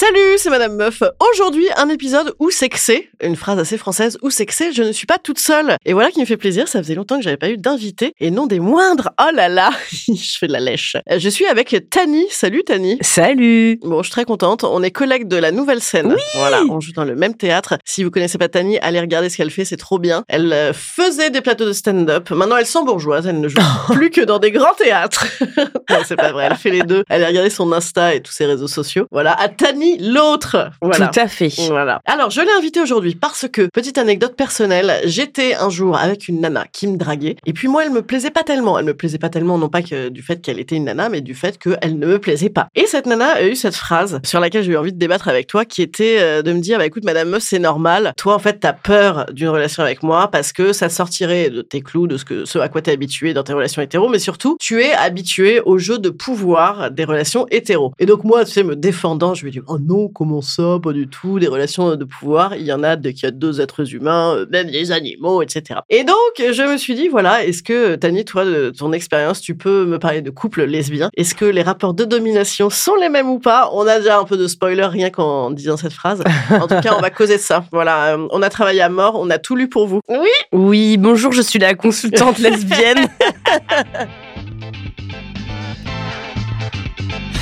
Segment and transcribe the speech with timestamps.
[0.00, 1.02] Salut, c'est Madame Meuf.
[1.30, 4.72] Aujourd'hui, un épisode où c'est que c'est, une phrase assez française, où c'est que c'est,
[4.72, 5.76] je ne suis pas toute seule.
[5.84, 8.30] Et voilà qui me fait plaisir, ça faisait longtemps que j'avais pas eu d'invité, et
[8.30, 9.10] non des moindres.
[9.20, 10.96] Oh là là, je fais de la lèche.
[11.14, 12.24] Je suis avec Tani.
[12.30, 12.96] Salut Tani.
[13.02, 13.78] Salut.
[13.82, 14.64] Bon, je suis très contente.
[14.64, 16.14] On est collègues de la nouvelle scène.
[16.14, 16.22] Oui.
[16.36, 17.76] Voilà, on joue dans le même théâtre.
[17.84, 20.24] Si vous connaissez pas Tani, allez regarder ce qu'elle fait, c'est trop bien.
[20.28, 22.30] Elle euh, faisait des plateaux de stand-up.
[22.30, 23.26] Maintenant, elle sent bourgeoise.
[23.26, 23.60] Elle ne joue
[23.92, 25.26] plus que dans des grands théâtres.
[25.90, 26.48] non, c'est pas vrai.
[26.50, 27.04] Elle fait les deux.
[27.10, 29.06] Allez regarder son Insta et tous ses réseaux sociaux.
[29.10, 30.70] Voilà, à Tani l'autre.
[30.82, 31.08] Voilà.
[31.08, 31.50] Tout à fait.
[31.68, 32.00] Voilà.
[32.04, 36.40] Alors, je l'ai invitée aujourd'hui parce que, petite anecdote personnelle, j'étais un jour avec une
[36.40, 37.36] nana qui me draguait.
[37.46, 38.78] Et puis moi, elle me plaisait pas tellement.
[38.78, 41.20] Elle me plaisait pas tellement, non pas que du fait qu'elle était une nana, mais
[41.20, 42.68] du fait qu'elle ne me plaisait pas.
[42.74, 45.46] Et cette nana a eu cette phrase sur laquelle j'ai eu envie de débattre avec
[45.46, 48.12] toi, qui était euh, de me dire, bah écoute, madame Meuf, c'est normal.
[48.16, 51.80] Toi, en fait, t'as peur d'une relation avec moi parce que ça sortirait de tes
[51.80, 54.56] clous, de ce, que, ce à quoi t'es habitué dans tes relations hétéro, mais surtout,
[54.60, 57.92] tu es habitué au jeu de pouvoir des relations hétéro.
[57.98, 60.92] Et donc moi, tu sais, me défendant, je lui dis, oh non, comment ça, pas
[60.92, 63.60] du tout, des relations de pouvoir, il y en a dès qu'il y a deux
[63.60, 65.80] êtres humains, euh, même les animaux, etc.
[65.88, 69.54] Et donc, je me suis dit, voilà, est-ce que, Tani, toi, de ton expérience, tu
[69.54, 73.28] peux me parler de couple lesbien Est-ce que les rapports de domination sont les mêmes
[73.28, 73.70] ou pas?
[73.72, 76.22] On a déjà un peu de spoiler rien qu'en disant cette phrase.
[76.50, 77.64] En tout cas, on va causer de ça.
[77.72, 80.00] Voilà, euh, on a travaillé à mort, on a tout lu pour vous.
[80.08, 83.08] Oui Oui, bonjour, je suis la consultante lesbienne.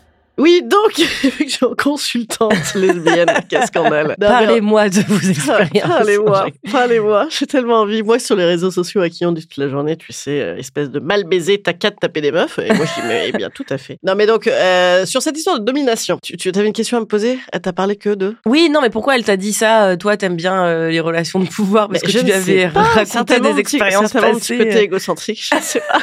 [0.37, 4.15] Oui, donc, vu que je suis consultante lesbienne, quel scandale.
[4.19, 5.87] Parlez-moi de vos expériences.
[5.87, 7.27] Parlez-moi, parlez-moi.
[7.29, 8.01] J'ai tellement envie.
[8.01, 10.57] Moi, sur les réseaux sociaux, à qui on dit toute la journée, tu sais, euh,
[10.57, 12.57] espèce de mal baiser, t'as qu'à taper des meufs.
[12.59, 13.99] Et moi, je dis, mais eh bien, tout à fait.
[14.03, 17.01] Non, mais donc, euh, sur cette histoire de domination, tu, tu avais une question à
[17.01, 17.37] me poser?
[17.51, 18.35] Elle t'a parlé que de?
[18.45, 19.89] Oui, non, mais pourquoi elle t'a dit ça?
[19.89, 22.33] Euh, Toi, t'aimes bien euh, les relations de pouvoir parce Mais que je tu lui
[22.33, 24.57] avais pas, raconté des expériences mon petit passées.
[24.57, 25.99] côté égocentrique, je sais pas.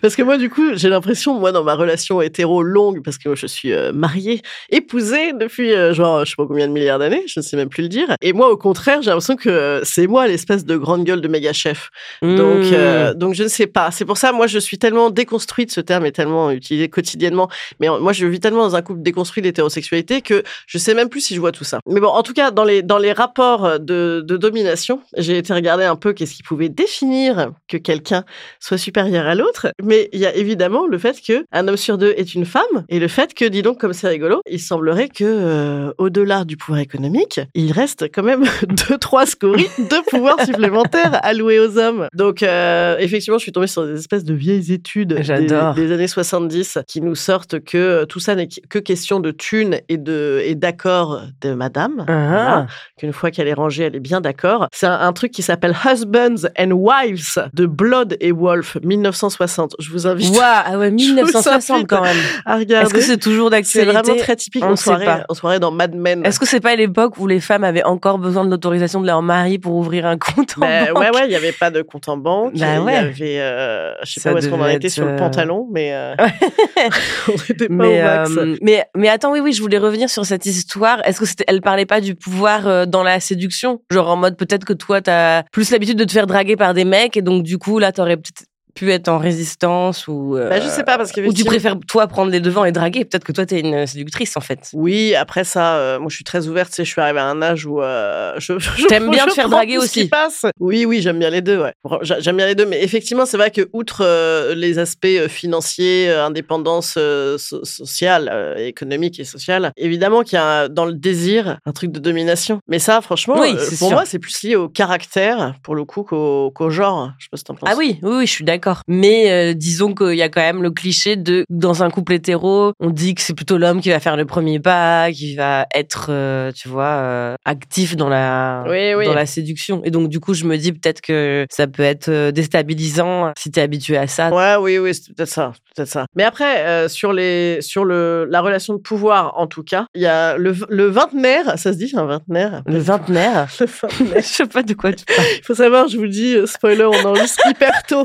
[0.00, 3.21] parce que moi, du coup, j'ai l'impression, moi, dans ma relation hétéro longue, parce que
[3.28, 6.98] moi, je suis euh, mariée, épousée depuis, euh, genre, je sais pas combien de milliards
[6.98, 8.08] d'années, je ne sais même plus le dire.
[8.20, 11.28] Et moi, au contraire, j'ai l'impression que euh, c'est moi l'espèce de grande gueule de
[11.28, 11.90] méga chef.
[12.22, 12.70] Donc, Mmh.
[12.74, 13.90] euh, donc je ne sais pas.
[13.90, 17.48] C'est pour ça, moi, je suis tellement déconstruite, ce terme est tellement utilisé quotidiennement.
[17.80, 21.20] Mais moi, je vis tellement dans un couple déconstruit d'hétérosexualité que je sais même plus
[21.20, 21.80] si je vois tout ça.
[21.86, 25.52] Mais bon, en tout cas, dans les, dans les rapports de, de domination, j'ai été
[25.52, 28.24] regarder un peu qu'est-ce qui pouvait définir que quelqu'un
[28.60, 29.68] soit supérieur à l'autre.
[29.82, 32.84] Mais il y a évidemment le fait que un homme sur deux est une femme
[32.88, 36.56] et le fait que, dis donc, comme c'est rigolo, il semblerait que, euh, au-delà du
[36.56, 38.42] pouvoir économique, il reste quand même
[38.88, 42.08] deux, trois scories de pouvoir supplémentaires alloués aux hommes.
[42.14, 45.74] Donc, euh, effectivement, je suis tombée sur des espèces de vieilles études des, J'adore.
[45.74, 49.78] des années 70 qui nous sortent que euh, tout ça n'est que question de thunes
[49.88, 52.04] et de et d'accord de madame.
[52.08, 52.28] Ah.
[52.28, 52.66] Voilà.
[52.96, 54.68] Qu'une fois qu'elle est rangée, elle est bien d'accord.
[54.72, 59.76] C'est un, un truc qui s'appelle Husbands and Wives de Blood et Wolf 1960.
[59.78, 62.16] Je vous invite Ouah, ah ouais, vous 1960 invite quand même.
[62.46, 63.01] à regarder.
[63.02, 65.24] Que c'est toujours C'est d'actualité vraiment très typique On sait soirée, pas.
[65.28, 66.24] en soirée dans Mad Men.
[66.24, 69.22] Est-ce que c'est pas l'époque où les femmes avaient encore besoin de l'autorisation de leur
[69.22, 71.82] mari pour ouvrir un compte en Ben, banque ouais, ouais, il n'y avait pas de
[71.82, 72.52] compte en banque.
[72.56, 72.94] Bah il y ouais.
[72.96, 75.68] avait, euh, je sais Ça pas où est-ce qu'on en était sur le euh, pantalon,
[75.72, 76.14] mais euh,
[77.28, 78.30] on n'était pas mais, au max.
[78.36, 81.44] euh, mais mais attends oui oui je voulais revenir sur cette histoire est-ce que c'était
[81.48, 83.80] elle parlait pas du pouvoir euh, dans la séduction?
[83.90, 86.84] Genre en mode peut-être que toi t'as plus l'habitude de te faire draguer par des
[86.84, 90.36] mecs et donc du coup là t'aurais peut-être pu être en résistance ou.
[90.36, 93.04] euh, Bah, je sais pas, parce Ou tu préfères, toi, prendre les devants et draguer.
[93.04, 94.68] Peut-être que toi, t'es une séductrice, en fait.
[94.72, 97.66] Oui, après ça, euh, moi je suis très ouverte, je suis arrivée à un âge
[97.66, 100.08] où euh, je, je T'aimes bien je te faire draguer aussi.
[100.08, 100.46] passe.
[100.60, 101.72] Oui, oui, j'aime bien les deux, ouais.
[102.02, 106.10] J'a- J'aime bien les deux, mais effectivement, c'est vrai que outre euh, les aspects financiers,
[106.10, 106.98] indépendance
[107.38, 111.98] so- sociale, économique et sociale, évidemment qu'il y a dans le désir un truc de
[112.00, 112.60] domination.
[112.68, 113.90] Mais ça, franchement, Oui, pour sûr.
[113.92, 117.10] moi, c'est plus lié au caractère, pour le coup, qu'au genre.
[117.18, 117.68] Je sais pas si t'en penses.
[117.72, 118.61] Ah oui, oui, oui, je suis d'accord.
[118.88, 122.72] Mais euh, disons qu'il y a quand même le cliché de dans un couple hétéro,
[122.80, 126.06] on dit que c'est plutôt l'homme qui va faire le premier pas, qui va être,
[126.10, 129.06] euh, tu vois, euh, actif dans la Oui, oui.
[129.06, 129.82] dans la séduction.
[129.84, 133.60] Et donc du coup, je me dis peut-être que ça peut être déstabilisant si t'es
[133.60, 134.30] habitué à ça.
[134.30, 136.06] Ouais, oui, oui, c'est peut-être ça, peut-être ça.
[136.16, 140.06] Mais après, sur les, sur le, la relation de pouvoir, en tout cas, il y
[140.06, 142.62] a le, le vingtenaire, ça se dit un vingtenaire.
[142.66, 143.48] Le vingtenaire.
[143.60, 144.16] Le vingtenaire.
[144.16, 145.26] je sais pas de quoi tu parles.
[145.38, 148.04] Il faut savoir, je vous le dis, spoiler, on enregistre hyper tôt.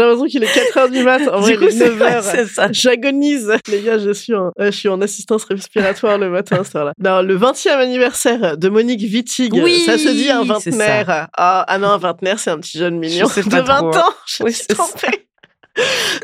[0.00, 1.20] L'impression qu'il est 4 heures du mat.
[1.32, 2.22] En vrai, du coup, il est 9 c'est heures.
[2.22, 2.68] c'est ça.
[2.72, 3.52] J'agonise.
[3.68, 6.76] Les gars, je suis, en, ouais, je suis en assistance respiratoire le matin, à cette
[6.76, 6.92] heure-là.
[6.98, 9.52] Non, le 20e anniversaire de Monique Wittig.
[9.54, 11.28] Oui, ça se dit un vingtenaire.
[11.36, 13.98] Ah, ah non, un vingtenaire, c'est un petit jeune mignon de pas 20 trop.
[14.00, 14.14] ans.
[14.26, 15.26] Je me Oui, suis trompée.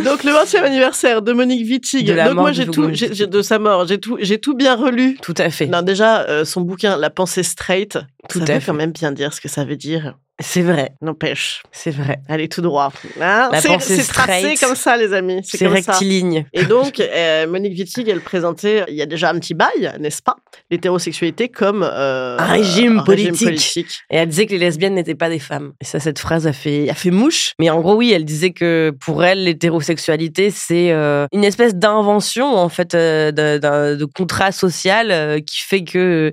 [0.05, 2.07] Donc le 20e anniversaire de Monique Wittig.
[2.07, 4.75] De Donc moi j'ai tout j'ai- j'ai- de sa mort, j'ai tout j'ai tout bien
[4.77, 5.17] relu.
[5.23, 5.67] Tout à fait.
[5.67, 7.99] Non déjà euh, son bouquin La pensée straight,
[8.29, 8.67] Tout ça à veut fait.
[8.67, 10.17] quand même bien dire ce que ça veut dire.
[10.41, 10.91] C'est vrai.
[11.03, 12.21] N'empêche, C'est vrai.
[12.29, 12.93] allez tout droit.
[13.21, 15.91] Hein La c'est tracé comme ça les amis, c'est comme ça.
[15.93, 16.45] rectiligne.
[16.53, 20.23] Et donc, euh, Monique Wittig, elle présentait, il y a déjà un petit bail, n'est-ce
[20.23, 20.37] pas?
[20.71, 23.43] L'hétérosexualité comme euh, Un régime un politique.
[23.49, 24.01] politique.
[24.11, 25.73] Et elle disait que les lesbiennes n'étaient pas des femmes.
[25.81, 27.55] Et ça, cette phrase a fait, a fait mouche.
[27.59, 32.55] Mais en gros, oui, elle disait que pour elle, l'hétérosexualité, c'est euh, une espèce d'invention,
[32.57, 36.33] en fait, euh, d'un- d'un- de, contrat social euh, qui fait que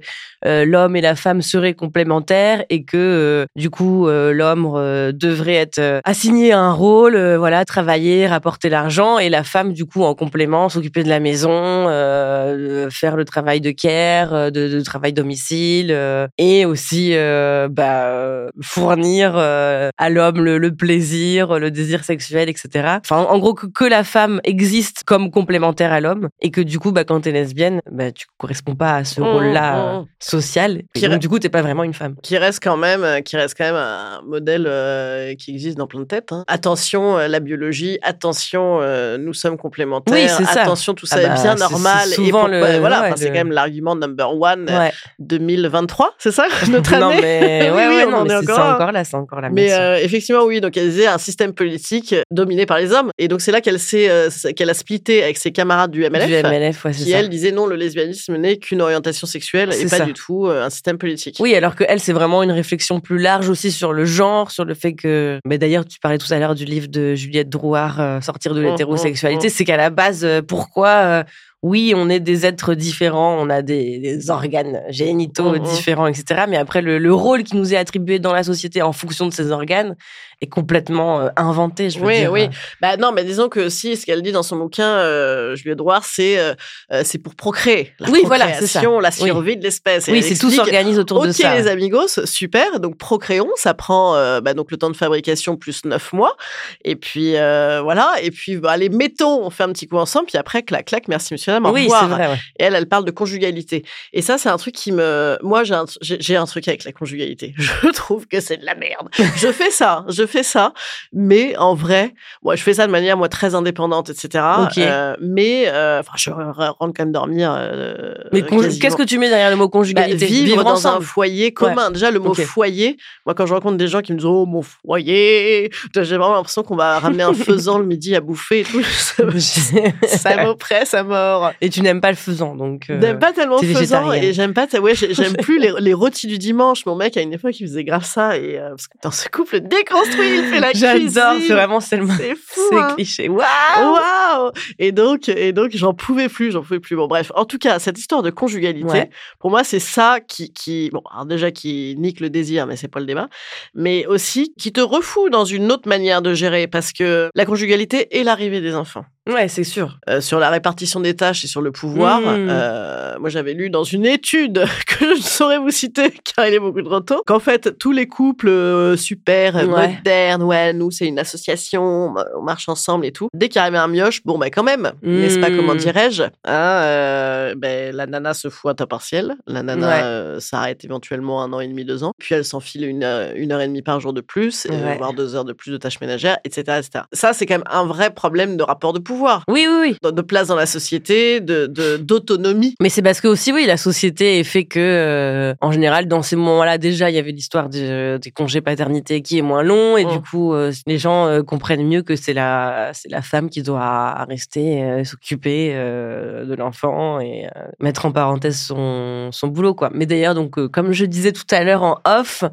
[0.66, 5.56] l'homme et la femme seraient complémentaires et que, euh, du coup, euh, l'homme euh, devrait
[5.56, 9.86] être euh, assigné à un rôle, euh, voilà, travailler, rapporter l'argent, et la femme, du
[9.86, 14.68] coup, en complément, s'occuper de la maison, euh, faire le travail de care, euh, de,
[14.68, 20.76] de travail domicile, euh, et aussi euh, bah, euh, fournir euh, à l'homme le, le
[20.76, 23.00] plaisir, le désir sexuel, etc.
[23.02, 26.62] Enfin, en, en gros, que, que la femme existe comme complémentaire à l'homme, et que
[26.62, 30.06] du coup, bah, quand t'es lesbienne, bah, tu corresponds pas à ce Mmh, rôle-là mmh.
[30.40, 32.16] Et Qui donc du coup, t'es pas vraiment une femme.
[32.24, 35.88] Qui reste quand même, euh, qui reste quand même un modèle euh, qui existe dans
[35.88, 36.32] plein de têtes.
[36.32, 36.44] hein.
[36.48, 38.00] Attention, euh, la biologie.
[38.02, 40.14] Attention, euh, nous sommes complémentaires.
[40.14, 40.62] Oui, c'est ça.
[40.64, 42.00] Attention, tout ça Ah est bien normal.
[42.06, 44.80] c'est et souvent pourquoi- le- voilà, ouais, enfin, c'est quand même l'argument number one euh,
[44.80, 44.92] Ouais.
[45.20, 47.20] 2023, c'est ça notre non année?
[47.22, 48.76] mais Oui, ouais, oui, on non, mais est encore là.
[48.76, 49.50] encore là, c'est encore là.
[49.52, 50.62] Mais euh, effectivement, oui.
[50.62, 53.10] Donc, elle disait un système politique dominé par les hommes.
[53.18, 54.10] Et donc, c'est là qu'elle s'est,
[54.56, 56.28] qu'elle a splitté avec ses camarades du MLF.
[56.28, 57.18] du MLF, ouais, c'est Qui, ça.
[57.20, 60.06] elle, disait non, le lesbianisme n'est qu'une orientation sexuelle et pas ça.
[60.06, 61.38] du tout euh, un système politique.
[61.40, 64.66] Oui, alors que elle, c'est vraiment une réflexion plus large aussi sur le genre, sur
[64.66, 65.40] le fait que.
[65.46, 68.62] Mais d'ailleurs, tu parlais tout à l'heure du livre de Juliette Drouard, euh, Sortir de
[68.62, 69.48] Mmh, l'hétérosexualité.
[69.48, 71.24] mmh, C'est qu'à la base, euh, pourquoi euh,
[71.62, 76.44] oui, on est des êtres différents, on a des, des organes génitaux différents, etc.
[76.48, 79.34] Mais après, le, le rôle qui nous est attribué dans la société en fonction de
[79.34, 79.96] ces organes
[80.42, 82.32] est complètement euh, inventé, je veux Oui, dire.
[82.32, 82.50] oui.
[82.82, 86.04] Bah non, mais disons que si ce qu'elle dit dans son bouquin, euh, Juliette Drouard,
[86.06, 86.54] c'est euh,
[86.92, 87.94] euh, c'est pour procréer.
[88.00, 88.82] La Oui, voilà, c'est ça.
[88.82, 89.12] la Oui.
[89.30, 90.08] survie de l'espèce.
[90.08, 91.56] Oui, c'est tout s'organise autour Ok de ça.
[91.56, 92.80] les amigos, super.
[92.80, 96.36] Donc procréons, ça prend euh, bah, donc le temps de fabrication plus neuf mois.
[96.84, 98.14] Et puis voilà.
[98.22, 100.26] Et puis bah, allez, mettons, on fait un petit coup ensemble.
[100.28, 102.28] Puis après, clac, clac, merci monsieur au Oui, c'est vrai.
[102.28, 102.38] ouais.
[102.60, 103.84] Et elle, elle parle de conjugalité.
[104.14, 105.38] Et ça, c'est un truc qui me.
[105.42, 107.54] Moi, j'ai un, j'ai j'ai un truc avec la conjugalité.
[107.58, 109.10] Je trouve que c'est de la merde.
[109.38, 110.74] je fais ça, je fais ça.
[111.14, 112.14] Mais en vrai,
[112.44, 114.44] moi, je fais ça de manière, moi, très indépendante, etc.
[114.78, 117.54] Euh, mais, euh, enfin, je rentre quand même dormir.
[117.58, 120.98] euh, Mais qu'est-ce que tu mets derrière le mot Bah, conjugalité vivre, dans ensemble.
[120.98, 121.92] un foyer commun.
[121.92, 124.62] Déjà, le mot foyer, moi, quand je rencontre des gens qui me disent Oh, mon
[124.62, 128.82] foyer, j'ai vraiment l'impression qu'on va ramener un faisan le midi à bouffer et tout.
[130.08, 131.52] Ça, m'oppresse à mort.
[131.62, 132.90] Et tu n'aimes pas le faisant, donc.
[132.90, 134.24] euh, J'aime pas tellement faisant végétarienne.
[134.24, 136.86] et j'aime pas, ouais, j'ai- j'aime plus les, les rôtis du dimanche.
[136.86, 139.28] Mon mec, à une époque, il faisait grave ça et euh, parce que dans ce
[139.30, 141.10] couple déconstruit, il fait la cuisine.
[141.12, 142.62] J'adore, c'est vraiment le C'est fou.
[142.70, 142.94] c'est hein.
[142.96, 143.30] cliché.
[143.30, 143.44] Waouh
[143.80, 146.96] Waouh Et donc, et donc, j'en pouvais plus, j'en pouvais plus.
[146.96, 149.10] Bon, bref, en tout cas, cette histoire de conjugalité, Ouais.
[149.40, 152.88] pour moi, c'est ça qui, qui, bon, alors déjà qui nique le désir, mais c'est
[152.88, 153.28] pas le débat,
[153.74, 158.08] mais aussi qui te refoue dans une autre manière de gérer, parce que la conjugalité
[158.18, 159.06] et l'arrivée des enfants.
[159.28, 159.98] Ouais, c'est sûr.
[160.08, 162.22] Euh, sur la répartition des tâches et sur le pouvoir.
[162.22, 162.48] Mmh.
[162.50, 166.54] Euh, moi, j'avais lu dans une étude que je ne saurais vous citer car il
[166.54, 169.66] est beaucoup trop tôt, qu'en fait, tous les couples euh, super Ouais.
[169.98, 173.30] modernes, ouais, nous, c'est une association, on marche ensemble et tout.
[173.34, 175.58] Dès qu'il arrivait un mioche, bon, bah, quand même, n'est-ce pas, Mmh.
[175.58, 179.36] comment dirais-je hein, euh, ben, La nana se fout à temps partiel.
[179.48, 180.02] La nana Ouais.
[180.04, 182.12] euh, s'arrête éventuellement un an et demi, deux ans.
[182.20, 184.98] Puis elle s'enfile une, heure- une heure et demie par jour de plus, Ouais.
[184.98, 186.80] voire deux heures de plus de tâches ménagères, etc.
[186.80, 187.06] etc.
[187.12, 189.15] Ça, c'est quand même un vrai problème de rapport de pouvoir
[189.50, 189.98] Oui, oui, oui.
[190.04, 192.76] de- de place dans la société, de de- d'autonomie.
[192.82, 196.36] Mais c'est parce que aussi, oui, la société fait que, euh, en général, dans ces
[196.36, 200.06] moments-là, déjà, il y avait l'histoire de- des congés paternité qui est moins long, et
[200.06, 200.10] Mm.
[200.12, 203.62] du coup, euh, les gens euh, comprennent mieux que c'est la, c'est la femme qui
[203.64, 209.74] doit rester euh, s'occuper euh, de l'enfant et euh, mettre en parenthèse son, son boulot,
[209.76, 209.90] quoi.
[209.94, 212.44] Mais d'ailleurs, donc, euh, comme je disais tout à l'heure en off,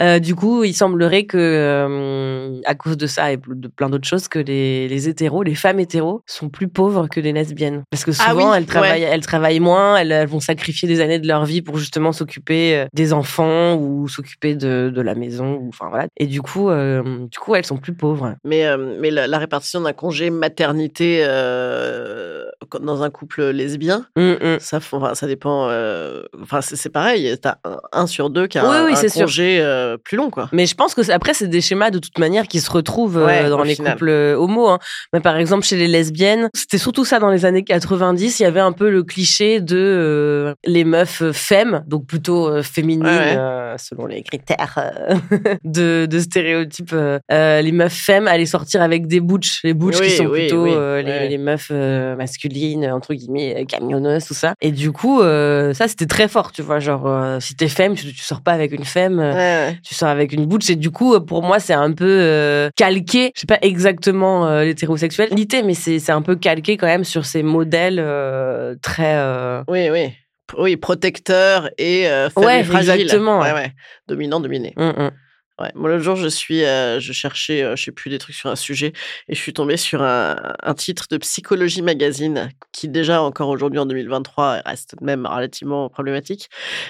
[0.00, 4.06] euh, du coup, il semblerait que, euh, à cause de ça et de plein d'autres
[4.08, 7.82] choses, que les, les hétéros, les femmes hétéros, sont plus pauvres que les lesbiennes.
[7.90, 11.00] Parce que Ah souvent, oui, elles travaillent, elles travaillent moins, elles, elles vont sacrifier des
[11.00, 15.14] années de leur vie pour justement s'occuper euh, des enfants ou s'occuper de, de la
[15.14, 15.56] maison.
[15.56, 16.06] Ou, enfin voilà.
[16.16, 18.34] Et du coup, euh, du coup, elles sont plus pauvres.
[18.44, 22.44] Mais, euh, mais la, la répartition d'un congé maternité euh,
[22.80, 24.56] dans un couple lesbien, Hum, hum.
[24.60, 25.68] ça, enfin, ça dépend.
[25.70, 27.36] euh, Enfin, c'est c'est pareil.
[27.40, 30.30] T'as un, un sur deux qui a Oui, un, oui, un congé euh, plus long,
[30.30, 30.48] quoi.
[30.52, 33.26] Mais je pense que après, c'est des schémas de toute manière qui se retrouvent euh,
[33.26, 33.92] Ouais, dans les final.
[33.94, 34.68] couples homo.
[34.68, 34.78] Hein.
[35.12, 38.40] Mais par exemple, chez les lesbiennes, c'était surtout ça dans les années 90.
[38.40, 43.36] Il y avait un peu le cliché de les meufs femmes, donc plutôt féminines Ouais,
[43.36, 43.74] ouais.
[43.78, 44.92] selon les critères
[45.64, 46.94] de, de stéréotypes.
[47.30, 49.60] les meufs femmes allaient sortir avec des butch.
[49.64, 52.16] Les butch Oui, qui sont plutôt les, les meufs euh,
[52.48, 54.54] masculines, entre guillemets, euh, camionneuses, tout ça.
[54.60, 56.78] Et du coup, euh, ça, c'était très fort, tu vois.
[56.78, 59.18] Genre, euh, si t'es femme, tu, tu sors pas avec une femme.
[59.18, 59.78] Ouais, ouais.
[59.82, 63.32] tu sors avec une bouche et du coup pour moi c'est un peu euh, calqué
[63.34, 67.96] je sais pas exactement l'hétérosexualité mais c'est un peu calqué quand même sur ces modèles
[68.82, 69.16] très
[69.68, 70.12] Oui, oui.
[70.58, 73.00] Oui, protecteur et famille Ouais, fragile.
[73.02, 73.72] exactement, Ouais, ouais.
[74.08, 74.72] Dominant, dominé.
[74.76, 75.10] hum.
[75.60, 75.70] Ouais.
[75.74, 78.48] Moi, l'autre jour, je suis, euh, je cherchais, euh, je sais plus, des trucs sur
[78.50, 78.92] un sujet,
[79.28, 83.78] et je suis tombée sur un, un titre de Psychologie Magazine, qui déjà, encore aujourd'hui,
[83.78, 86.48] en 2023, reste même relativement problématique.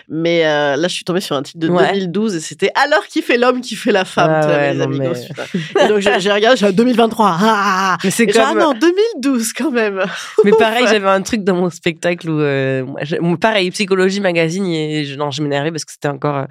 [0.08, 1.92] Mais euh, là, je suis tombée sur un titre de Ouais.
[1.92, 4.30] 2012, et c'était Alors qui fait l'homme, qui fait la femme.
[4.42, 5.14] Ah ouais, amigos,
[5.54, 5.84] mais-.
[5.84, 7.26] Et donc, j'ai regardé, j'ai 2023.
[7.26, 7.98] Ah, ah, ah.
[8.04, 10.04] mais c'est comme ah non, 2012 quand même.
[10.44, 12.84] mais pareil j'avais un truc dans mon spectacle où euh,
[13.20, 16.44] moi, pareil psychologie magazine et je, non je m'énervais parce que c'était encore euh,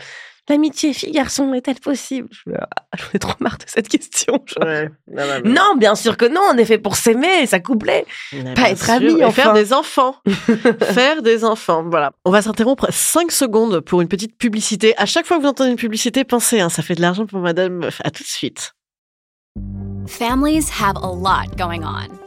[0.49, 2.29] l'amitié fille garçon est-elle possible?
[2.31, 4.43] Je me- ah, j'en ai trop marre de cette question.
[4.61, 4.89] Ouais.
[5.11, 8.05] Non, non, mais- non bien sûr que non on est fait pour s'aimer et s'accoupler
[8.55, 8.93] Pas être sûr.
[8.93, 9.43] amis, enfin.
[9.43, 10.15] Faire des enfants.
[10.81, 11.83] faire des enfants.
[11.89, 12.11] Voilà.
[12.25, 14.93] On va s'interrompre 5 secondes pour une petite publicité.
[14.97, 17.39] À chaque fois que vous entendez une publicité, pensez, hein, ça fait de l'argent pour
[17.39, 18.01] Madame Meuf.
[18.03, 18.73] À tout de suite.
[20.07, 22.26] Families have a lot going on.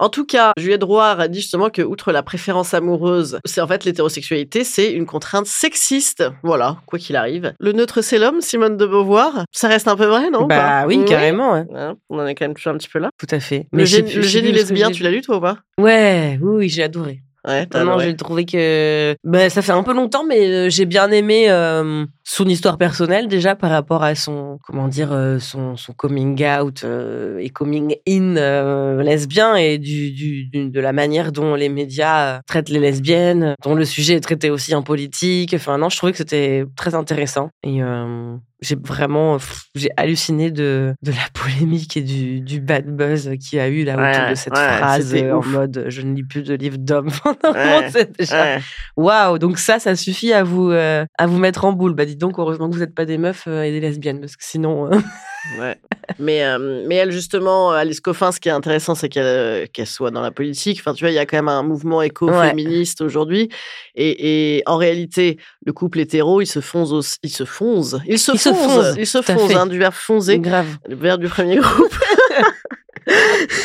[0.00, 3.66] En tout cas, Juliette Drouard a dit justement que, outre la préférence amoureuse, c'est en
[3.68, 6.24] fait l'hétérosexualité, c'est une contrainte sexiste.
[6.42, 7.52] Voilà, quoi qu'il arrive.
[7.60, 9.44] Le neutre, c'est l'homme, Simone de Beauvoir.
[9.52, 11.66] Ça reste un peu vrai, non bah oui, carrément ouais.
[11.74, 13.10] Hein, on en est quand même toujours un petit peu là.
[13.18, 15.58] tout à fait Le, gé- plus- le génie lesbien, tu l'as lu toi ou pas?
[15.78, 17.20] Ouais, oui, oui, j'ai adoré.
[17.46, 21.10] Ouais, Non, j'ai trouvé que ben, ça fait un peu longtemps, mais euh, j'ai bien
[21.10, 25.92] aimé euh, son histoire personnelle déjà par rapport à son comment dire euh, son, son
[25.94, 31.54] coming out euh, et coming in euh, lesbien et du, du, de la manière dont
[31.54, 35.54] les médias traitent les lesbiennes, dont le sujet est traité aussi en politique.
[35.54, 37.80] Enfin non, je trouvais que c'était très intéressant et
[38.62, 39.38] j'ai vraiment
[39.74, 43.84] j'ai halluciné de, de la polémique et du, du bad buzz qu'il y a eu
[43.84, 45.46] là autour Ouais, de cette ouais, phrase euh, en ouf.
[45.46, 47.10] mode je ne lis plus de livres d'hommes.
[47.44, 48.58] Ouais, déjà.
[48.96, 51.94] Waouh, donc ça, ça suffit à vous euh, à vous mettre en boule.
[51.94, 54.36] Bah dites donc, heureusement que vous n'êtes pas des meufs euh, et des lesbiennes, parce
[54.36, 54.92] que sinon.
[54.92, 54.98] euh,
[55.58, 55.76] Ouais.
[56.18, 59.86] Mais, euh, mais elle, justement, Alice Coffin, ce qui est intéressant, c'est qu'elle euh, qu'elle
[59.86, 60.78] soit dans la politique.
[60.80, 63.48] Enfin, tu vois, il y a quand même un mouvement éco-féministe aujourd'hui.
[63.94, 66.92] Et, et en réalité, le couple hétéro, il se fonce.
[66.92, 67.96] aussi- il se fonce.
[68.06, 68.42] Il se fonce.
[68.42, 70.38] fonce, Il se fonce, hein, du verbe fonzer.
[70.40, 70.66] grave.
[70.88, 71.94] le verbe du premier groupe.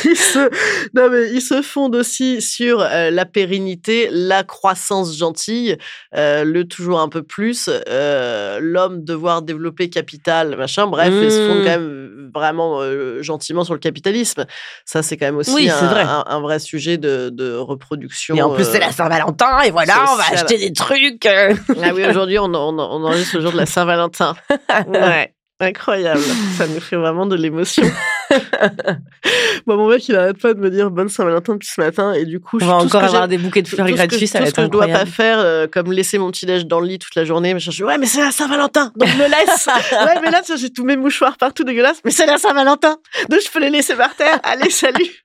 [0.04, 0.50] ils, se,
[0.94, 5.76] non mais ils se fondent aussi sur euh, la pérennité, la croissance gentille,
[6.14, 10.86] euh, le toujours un peu plus, euh, l'homme devoir développer capital, machin.
[10.86, 11.64] Bref, ils se fondent Mm.
[11.64, 12.80] quand même vraiment
[13.22, 14.44] gentiment sur le capitalisme.
[14.84, 16.02] Ça, c'est quand même aussi Oui, un, vrai.
[16.02, 18.34] un- un vrai sujet de, de reproduction.
[18.36, 21.24] Et en plus, c'est la Saint-Valentin, et voilà, on va acheter des trucs.
[21.26, 21.48] Ah
[21.94, 24.34] oui, aujourd'hui, on, on, on enregistre le jour de la Saint-Valentin.
[24.88, 25.32] Ouais.
[25.58, 26.20] Incroyable.
[26.58, 27.82] Ça nous fait vraiment de l'émotion.
[29.66, 32.12] Moi, mon mec, il arrête pas de me dire bonne Saint-Valentin depuis ce matin.
[32.12, 34.46] Et du coup, On je- va encore avoir des bouquets de fleurs gratuits, ça tout
[34.46, 37.14] ce que je dois pas faire, euh, comme laisser mon petit-déj dans le lit toute
[37.14, 37.58] la journée.
[37.58, 39.66] Je dis, ouais, mais c'est la Saint-Valentin, donc je me laisse.
[39.92, 42.00] ouais, mais là, j'ai tous mes mouchoirs partout dégueulasses.
[42.04, 42.96] Mais c'est la Saint-Valentin,
[43.30, 44.38] donc je peux les laisser par terre.
[44.42, 45.24] Allez, salut.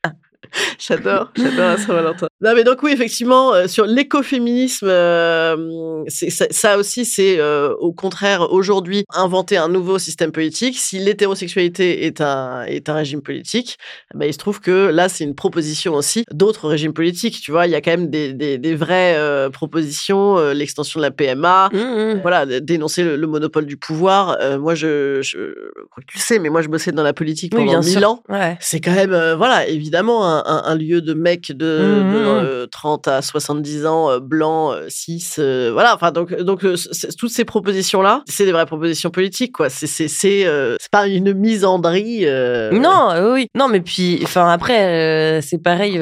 [0.79, 2.27] J'adore, j'adore la Saint-Valentin.
[2.41, 7.93] Non, mais donc oui, effectivement, euh, sur l'écoféminisme, euh, ça, ça aussi, c'est euh, au
[7.93, 10.77] contraire aujourd'hui inventer un nouveau système politique.
[10.77, 13.77] Si l'hétérosexualité est un est un régime politique,
[14.15, 17.39] ben, il se trouve que là, c'est une proposition aussi d'autres régimes politiques.
[17.41, 19.17] Tu vois, il y a quand même des des, des vraies
[19.53, 21.69] propositions, l'extension de la PMA.
[21.71, 22.19] Mmh, mmh.
[22.21, 24.37] Voilà, dénoncer le, le monopole du pouvoir.
[24.59, 27.13] Moi, je, je, je crois que tu le sais, mais moi, je bossais dans la
[27.13, 28.09] politique Oui, pendant bien mille sûr.
[28.09, 28.57] ans Ouais.
[28.59, 32.13] c'est quand même, voilà, évidemment, un, un- un lieu de mecs de, Mhm.
[32.13, 35.95] de, euh, 30 à 70 ans, euh, blancs, euh, cis, euh, voilà.
[35.95, 36.75] Enfin, donc, donc euh,
[37.17, 39.69] toutes ces propositions-là, c'est des vraies propositions politiques, quoi.
[39.69, 42.25] C'est, c'est, c'est, euh, pas une misandrie.
[42.25, 43.47] euh, Non, euh, oui.
[43.55, 45.97] Non, mais puis, enfin, après, euh, c'est pareil.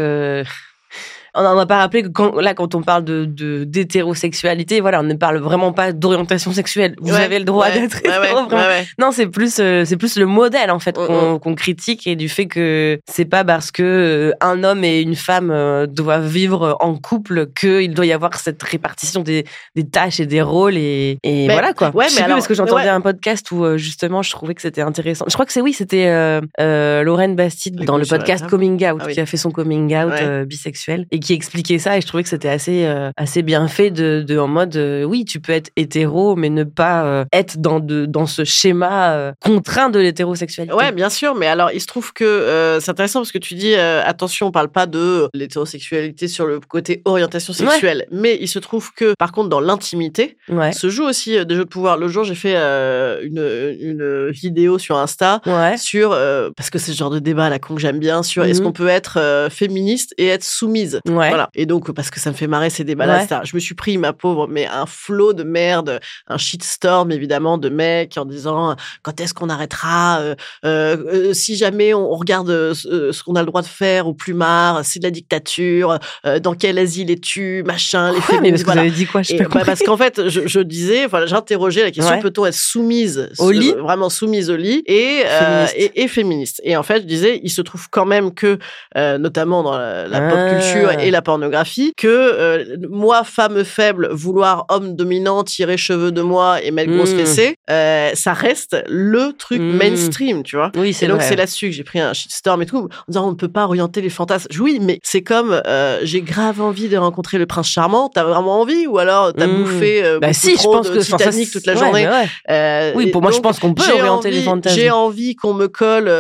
[1.39, 5.03] On n'a pas rappelé que quand, là, quand on parle de, de- d'hétérosexualité, voilà, on
[5.03, 6.95] ne parle vraiment pas d'orientation sexuelle.
[7.01, 8.85] Vous Ouais, avez le droit ouais, d'être ouais.
[8.99, 12.15] Non, c'est plus, euh, c'est plus le modèle en fait Mm, qu'on, qu'on critique et
[12.15, 16.27] du fait que c'est pas parce que euh, un homme et une femme euh, doivent
[16.27, 20.75] vivre en couple qu'il doit y avoir cette répartition des, des tâches et des rôles
[20.77, 21.91] et, et Mais- voilà quoi.
[21.95, 24.55] ouais, je sais mais plus alors- parce que j'entendais un podcast où justement je trouvais
[24.55, 25.25] que c'était intéressant.
[25.27, 28.47] Je crois que c'est oui, c'était euh, euh, Lorraine Bastide dans le podcast.
[28.47, 29.13] Coming Out Ah oui.
[29.13, 30.13] qui a fait son coming out
[30.47, 33.91] bisexuel et qui expliquait ça et je trouvais que c'était assez euh, assez bien fait
[33.91, 37.57] de, de en mode euh, oui tu peux être hétéro mais ne pas euh, être
[37.59, 40.73] dans de dans ce schéma contraint de l'hétérosexualité.
[40.73, 43.73] Ouais, bien sûr, mais alors il se trouve que c'est intéressant parce que tu dis
[43.75, 48.91] attention, on parle pas de l'hétérosexualité sur le côté orientation sexuelle, mais il se trouve
[48.93, 50.71] que par contre dans l'intimité, Ouais.
[50.71, 51.97] se joue aussi des jeux de pouvoir.
[51.97, 55.77] Le jour, j'ai fait une, une vidéo sur Insta Ouais.
[55.77, 56.09] sur
[56.55, 58.65] parce que c'est ce genre de débat là con que j'aime bien sur est-ce Mhm.
[58.65, 60.99] qu'on peut être féministe et être soumise.
[61.17, 61.29] Ouais.
[61.29, 61.49] Voilà.
[61.55, 63.39] Et donc parce que ça me fait marrer ces débats-là, Ouais.
[63.43, 67.69] Je me suis pris ma pauvre, mais un flot de merde, un shitstorm évidemment de
[67.69, 70.35] mecs en disant quand est-ce qu'on arrêtera euh,
[70.65, 70.97] euh,
[71.29, 74.13] euh, si jamais on, on regarde euh, ce, qu'on a le droit de faire au
[74.13, 75.97] plumard, c'est de la dictature.
[76.25, 78.81] euh, dans quel asile es-tu, machin, les Quoi mais parce féministes, que vous voilà.
[78.81, 79.21] avez dit quoi?
[79.21, 82.19] Je Et, bah, parce qu'en fait, je, je disais, voilà, j'interrogeais la question Ouais.
[82.21, 83.73] peut-on être soumise Au lit?
[83.73, 85.75] vraiment soumise au lit et euh, Féministe.
[85.95, 86.61] et, et féministe.
[86.63, 88.57] Et en fait, je disais, il se trouve quand même que,
[88.97, 90.29] euh, notamment dans la, la Ah.
[90.29, 96.11] pop culture et la pornographie, que euh, moi, femme faible, vouloir homme dominant, tirer cheveux
[96.11, 97.17] de moi et mettre grosse Mm.
[97.19, 99.71] fessée, euh, ça reste le truc Mm.
[99.77, 100.71] mainstream, tu vois.
[100.77, 103.31] Oui, c'est donc c'est là-dessus que j'ai pris un shitstorm et tout, en disant on
[103.31, 104.47] ne peut pas orienter les fantasmes.
[104.59, 108.09] Oui, mais c'est comme euh, j'ai grave envie de rencontrer le prince charmant.
[108.09, 109.57] T'as vraiment envie ou alors t'as Mm.
[109.63, 112.07] bouffé Bah si, je pense de que ça, Titanic c'est- toute la ouais, journée.
[112.07, 112.93] ouais.
[112.95, 114.75] Oui, pour moi, je pense qu'on peut orienter les fantasmes.
[114.75, 116.11] J'ai envie qu'on me colle,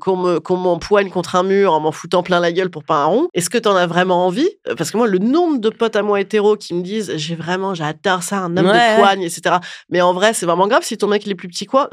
[0.00, 2.96] qu'on me qu'on m'empoigne contre un mur en m'en foutant plein la gueule pour pas
[2.96, 3.28] un rond.
[3.34, 6.02] Est-ce que t'en as vraiment envie Euh, Parce que moi, le nombre de potes à
[6.02, 9.56] moi hétéros qui me disent j'ai vraiment j'adore ça, un homme Ouais, de poigne, etc.
[9.90, 11.88] Mais en vrai, c'est vraiment grave si ton mec il est plus petit quoi,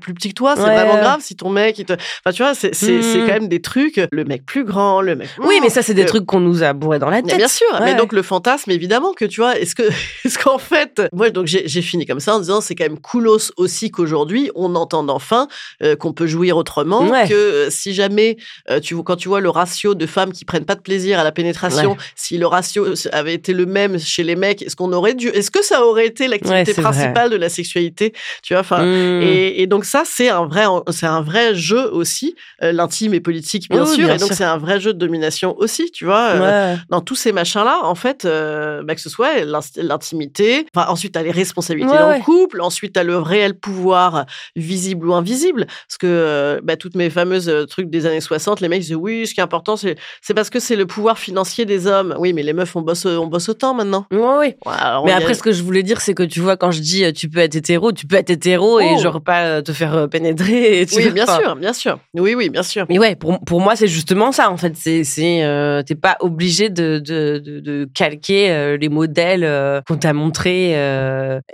[0.00, 1.92] plus petit que toi, c'est Ouais, vraiment grave si ton mec il te.
[1.92, 3.26] Enfin, tu vois, c'est Mhm.
[3.26, 4.00] quand même des trucs.
[4.10, 5.28] Le mec plus grand, le mec.
[5.38, 7.36] Oui, mais ça, c'est des Euh, trucs qu'on nous a bourré dans la mais tête.
[7.38, 9.82] bien sûr, mais donc le fantasme, évidemment que tu vois, est-ce que,
[10.24, 13.52] est-ce qu'en fait, moi donc j'ai fini comme ça en disant c'est quand même coolos
[13.56, 15.48] aussi qu'aujourd'hui on entend enfin
[15.82, 18.36] euh, qu'on peut jouir autrement, que euh, si jamais
[18.70, 21.18] euh, tu vois quand tu vois le ratio de femmes qui prennent pas de plaisir
[21.18, 21.96] à la pénétration, Ouais.
[22.16, 25.50] si le ratio avait été le même chez les mecs, est-ce qu'on aurait dû, est-ce
[25.50, 26.82] que ça aurait été l'activité Ouais, c'est vrai.
[26.90, 28.82] principale de la sexualité, tu vois, enfin.
[28.84, 29.22] Mm.
[29.22, 32.34] Et, et donc ça, c'est un vrai, c'est un vrai jeu aussi.
[32.62, 34.98] Euh, L'intime est politique, bien Oui, sûr, bien et donc c'est un vrai jeu de
[34.98, 36.30] domination aussi, tu vois.
[36.30, 40.88] euh, dans tous ces machins-là, en fait, euh, bah, que ce soit l'in- l'intimité, enfin,
[40.90, 44.24] ensuite, t'as les responsabilités dans le couple, ensuite, t'as le réel pouvoir
[44.56, 45.66] visible ou invisible.
[45.66, 49.34] Parce que bah, toutes mes fameuses trucs des années 60, les mecs disaient oui, ce
[49.34, 49.96] qui est important, c'est
[50.34, 52.14] parce que c'est le pouvoir financier des hommes.
[52.18, 54.06] Oui, mais les meufs, on bosse, on bosse autant maintenant.
[54.12, 56.70] Ouais, alors, Mais a- après, ce que je voulais dire, c'est que tu vois, quand
[56.70, 59.00] je dis euh, tu peux être hétéro, tu peux être hétéro et Oh.
[59.00, 60.80] genre pas euh, te faire euh, pénétrer.
[60.80, 61.98] Et tu Oui, bien sûr, bien sûr.
[62.14, 62.86] Oui, oui, bien sûr.
[62.88, 64.74] Mais ouais, pour, pour moi, c'est justement ça, en fait.
[64.76, 69.80] C'est, c'est, euh, t'es pas obligé de, de, de, de calquer euh, les modèles euh,
[69.86, 70.72] qu'on t'a montrés.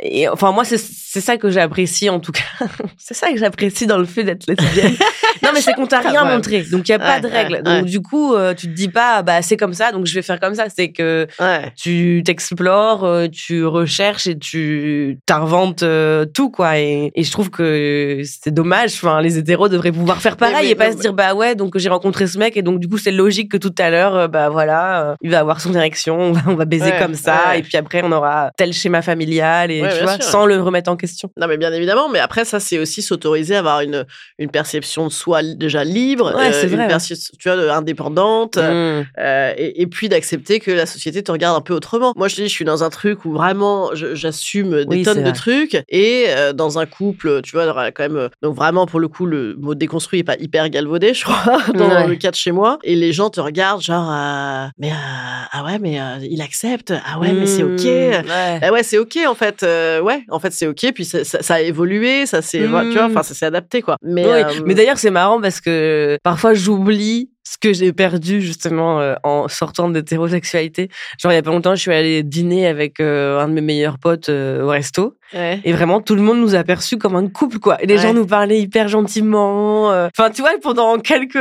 [0.03, 2.43] et enfin, moi, c'est, c'est ça que j'apprécie, en tout cas.
[2.99, 4.95] c'est ça que j'apprécie dans le fait d'être lesbienne.
[5.43, 6.63] non, mais c'est qu'on t'a rien montré.
[6.63, 7.55] Donc, il y a pas de règles.
[7.57, 10.15] ouais, Donc, du coup, tu te dis pas, bah, c'est comme ça, ça, donc je
[10.15, 10.67] vais faire comme ça.
[10.75, 11.73] C'est que Ouais.
[11.77, 16.79] tu t'explores, euh, tu recherches et tu t'inventes euh, tout, quoi.
[16.79, 18.93] Et, et je trouve que c'est dommage.
[18.95, 21.77] Enfin, les hétéros devraient pouvoir faire pareil mais- et pas se dire, bah ouais, donc
[21.79, 24.29] j'ai rencontré ce mec et donc du coup, c'est logique que tout à l'heure, euh,
[24.29, 27.15] bah voilà, euh, il va avoir son érection, on va, on va baiser Ouais, comme
[27.15, 27.61] ça ouais.
[27.61, 30.23] et puis après, on aura tel schéma familial et tu vois, sûr.
[30.25, 31.31] sans le remettre en question.
[31.37, 32.09] Non, mais bien évidemment.
[32.09, 34.05] Mais après, ça, c'est aussi s'autoriser à avoir une,
[34.39, 38.57] une perception de soi déjà libre, c'est une vrai, perception, tu vois, indépendante.
[38.57, 38.61] Mm.
[39.19, 42.13] euh, et, et puis d'accepter que la société te regarde un peu autrement.
[42.17, 45.31] Moi, je dis, je suis dans un truc où vraiment, j'assume des Oui, tonnes de
[45.31, 45.77] trucs.
[45.89, 48.17] Et euh, dans un couple, tu vois, quand même.
[48.17, 51.59] euh, Donc vraiment, pour le coup, le mot déconstruit est pas hyper galvaudé, je crois,
[51.75, 52.07] dans Ouais.
[52.07, 52.79] le cas de chez moi.
[52.83, 54.95] Et les gens te regardent genre, euh, mais euh,
[55.53, 56.93] ah ouais, mais euh, il accepte.
[57.07, 57.81] Ah ouais, mais c'est ok.
[57.83, 58.61] Mm, ouais.
[58.63, 59.63] Ah ouais, c'est ok en fait.
[59.63, 60.93] Euh, ouais, en fait c'est ok.
[60.95, 62.99] Puis ça, ça- ça a évolué, ça s'est, tu vois, Mm.
[63.11, 63.97] enfin ça s'est adapté quoi.
[64.03, 69.01] Mais, Oui, mais d'ailleurs, c'est marrant parce que parfois j'oublie ce que j'ai perdu justement
[69.01, 70.89] euh, en sortant d'hétérosexualité.
[71.23, 73.61] Genre, il y a pas longtemps, je suis allée dîner avec euh, un de mes
[73.61, 75.17] meilleurs potes euh, au resto.
[75.33, 75.61] ouais.
[75.65, 77.81] Et vraiment, tout le monde nous a perçus comme un couple, quoi.
[77.81, 78.01] Et les Ouais.
[78.03, 79.93] gens nous parlaient hyper gentiment.
[79.93, 80.09] euh.
[80.19, 81.39] Enfin, tu vois, pendant quelques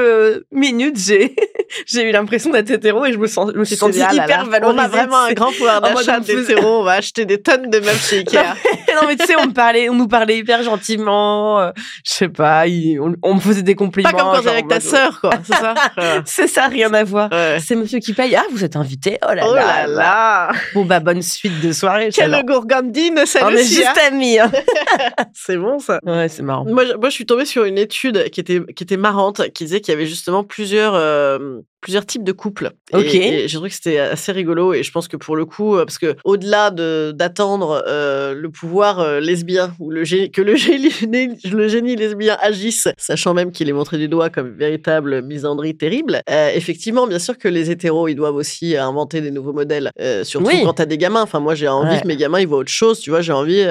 [0.52, 1.36] minutes, j'ai
[1.88, 4.44] j'ai eu l'impression d'être hétéro et je me, sens, je me suis sentie Ah hyper
[4.46, 4.50] là.
[4.50, 4.80] valorisée.
[4.80, 6.82] On a vraiment un grand pouvoir d'achat d'hétéro.
[6.82, 8.54] On va acheter des tonnes de meufs chez Ikea.
[9.02, 11.60] Non, mais tu sais, on me parlait, on nous parlait hyper gentiment.
[11.60, 11.72] euh,
[12.06, 14.10] je sais pas, il- on, on me faisait des compliments.
[14.10, 15.32] Pas comme quand t'es avec ta mode, sœur, quoi.
[15.44, 15.74] C'est ça.
[16.26, 17.32] C'est ça, rien à voir.
[17.32, 17.58] Ouais.
[17.60, 18.36] C'est monsieur qui paye.
[18.36, 19.18] Ah, vous êtes invité.
[19.28, 19.88] Oh là Oh là.
[19.88, 22.10] là là Bon, bah, bonne suite de soirée.
[22.14, 24.40] Quelle gourgandine, On celle est aussi juste amis.
[24.40, 24.52] hein.
[25.34, 26.00] C'est bon ça.
[26.06, 26.66] Ouais, c'est marrant.
[26.66, 29.66] Moi, je- moi, je suis tombée sur une étude qui était, qui était marrante, qui
[29.66, 32.72] disait qu'il y avait justement plusieurs, euh, plusieurs types de couples.
[32.92, 33.14] Et- Ok.
[33.16, 34.74] Et, j'ai trouvé que c'était assez rigolo.
[34.74, 38.50] Et je pense que pour le coup, euh, parce que au-delà de d'attendre euh, le
[38.50, 40.90] pouvoir euh, lesbien ou le génie, que le génie,
[41.52, 46.22] le génie lesbien agisse, sachant même qu'il est montré du doigt comme véritable misandrie terrible.
[46.30, 49.92] euh, effectivement, bien sûr que les hétéros, ils doivent aussi inventer des nouveaux modèles,
[50.24, 50.62] surtout Oui.
[50.64, 51.22] quand t'as des gamins.
[51.22, 52.02] Enfin, moi, j'ai envie Ouais.
[52.02, 53.00] que mes gamins, ils voient autre chose.
[53.00, 53.64] Tu vois, j'ai envie.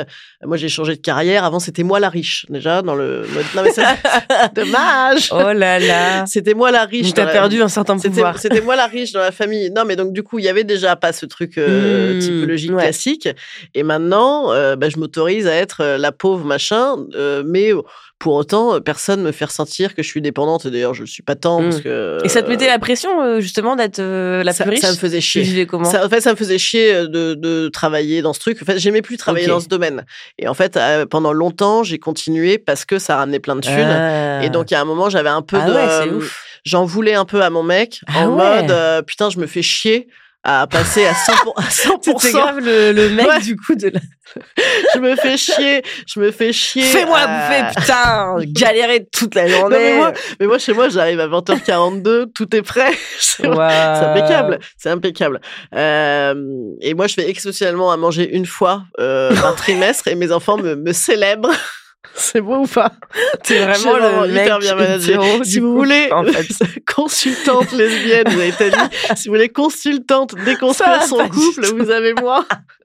[0.44, 1.42] moi, j'ai changé de carrière.
[1.44, 3.44] Avant, c'était moi la riche, déjà, dans le mode.
[3.56, 3.82] Non, mais c'est
[4.54, 5.30] dommage.
[5.32, 6.26] Oh là là.
[6.26, 7.06] C'était moi la riche.
[7.08, 8.38] Tu t'as perdu un certain pouvoir.
[8.40, 9.70] c'était moi la riche dans la famille.
[9.70, 12.70] Non, mais donc du coup, il y avait déjà pas ce truc euh, Mmh, typologique
[12.72, 12.82] ouais.
[12.82, 13.28] classique.
[13.74, 17.72] Et maintenant, euh, bah, je m'autorise à être euh, la pauvre machin, euh, mais
[18.18, 20.66] pour autant, personne me fait ressentir que je suis dépendante.
[20.66, 21.64] D'ailleurs, je le suis pas tant Mmh.
[21.70, 22.18] parce que.
[22.24, 24.80] Et ça te mettait la pression, justement, d'être la ça, plus riche?
[24.80, 25.66] ça me faisait chier.
[25.66, 25.84] comment?
[25.84, 28.58] Ça, en fait, ça me faisait chier de, de travailler dans ce truc.
[28.62, 30.04] En fait, j'aimais plus travailler dans ce domaine.
[30.38, 30.78] Et en fait,
[31.10, 33.74] pendant longtemps, j'ai continué parce que ça ramenait plein de thunes.
[33.74, 34.42] Ah.
[34.44, 35.72] Et donc, il y a un moment, j'avais un peu ah de.
[35.74, 36.40] ouais, c'est ouf.
[36.64, 38.62] J'en voulais un peu à mon mec, Ah en ouais.
[38.62, 40.08] mode euh, putain, je me fais chier
[40.46, 41.52] à passer à 100%.
[41.56, 42.18] à 100%.
[42.20, 43.40] C'était grave le, le mec, Ouais.
[43.40, 44.00] du coup, de la...
[44.94, 46.82] je me fais chier, je me fais chier.
[46.82, 47.26] Fais-moi à-
[47.70, 51.28] bouffer, putain Galérer toute la Non, journée mais, moi, mais moi, chez moi, j'arrive à
[51.28, 52.92] 20h42, tout est prêt.
[53.18, 53.56] C'est Waouh.
[53.70, 55.40] c'est impeccable, c'est impeccable.
[55.74, 56.34] Euh,
[56.82, 60.56] et moi, je fais exceptionnellement à manger une fois euh, par trimestre et mes enfants
[60.58, 61.50] me, me célèbrent.
[62.14, 62.92] C'est beau ou pas?
[63.42, 65.16] T'es J'ai vraiment vraiment le mec hyper bien managé.
[65.42, 66.46] Si vous coup, voulez, en fait.
[66.94, 68.76] consultante lesbienne, vous avez Tani.
[69.16, 72.46] Si vous voulez consultante déconstruire son couple, vous avez moi.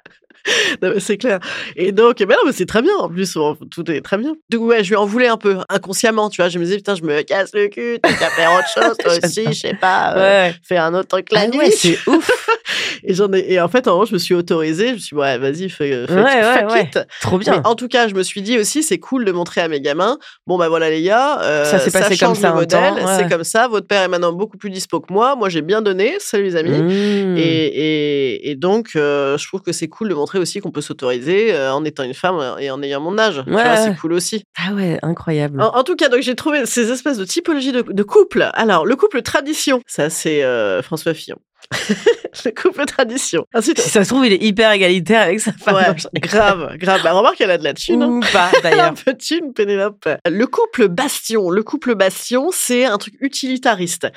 [1.00, 1.40] C'est clair.
[1.76, 2.96] Et donc, ben non, mais c'est très bien.
[3.00, 3.38] En plus,
[3.72, 4.34] tout est très bien.
[4.50, 6.50] Donc, ouais, je lui en voulais un peu, inconsciemment, tu vois.
[6.50, 9.14] Je me disais, putain, je me casse le cul, t'as qu'à faire autre chose, toi
[9.24, 10.56] aussi, je sais pas, euh, Ouais.
[10.64, 11.58] fais un autre truc la Ah nuit.
[11.58, 12.50] ouais, c'est ouf.
[13.04, 14.90] et j'en ai, et en fait, en moment, je me suis autorisée.
[14.90, 17.00] Je me suis dit, ouais, vas-y, fais, fais Ouais, it.
[17.22, 17.58] Trop bien.
[17.58, 19.82] Mais en tout cas, je me suis dit aussi, c'est cool de montrer à mes
[19.82, 23.30] gamins, bon bah voilà les gars, euh, Ça s'est passé comme ça un modèle, c'est
[23.30, 23.68] comme ça.
[23.68, 25.36] Votre père est maintenant beaucoup plus dispo que moi.
[25.36, 26.16] Moi, j'ai bien donné.
[26.20, 26.72] Salut les amis.
[26.82, 27.38] Mmh.
[27.38, 30.82] Et, et, et donc, euh, je trouve que c'est cool de montrer aussi qu'on peut
[30.82, 33.44] s'autoriser euh, en étant une femme et en ayant mon âge.
[33.48, 33.78] Ouais.
[33.78, 34.44] c'est cool aussi.
[34.58, 35.62] Ah ouais, incroyable.
[35.62, 38.50] En, en tout cas, donc j'ai trouvé ces espèces de typologies de, de couple.
[38.54, 41.38] Alors, le couple tradition, ça c'est euh, François Fillon.
[42.46, 43.46] le couple tradition.
[43.54, 45.76] Ensuite, Si ça se trouve, il est hyper égalitaire avec sa femme.
[45.76, 47.02] ouais, grave, grave.
[47.04, 48.02] Bah, remarque, elle a de la thune.
[48.04, 48.08] hein.
[48.10, 48.94] Ou pas, Un d'ailleurs.
[48.94, 50.08] peu de thune, Pénélope.
[50.28, 51.50] Le couple bastion.
[51.50, 54.08] Le couple bastion, c'est un truc utilitariste.